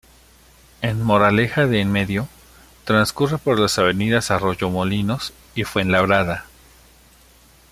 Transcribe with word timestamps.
En 0.81 1.03
Moraleja 1.03 1.67
de 1.67 1.79
Enmedio, 1.79 2.27
transcurre 2.85 3.37
por 3.37 3.59
las 3.59 3.77
avenidas 3.77 4.31
Arroyomolinos 4.31 5.31
y 5.53 5.63
Fuenlabrada. 5.63 6.45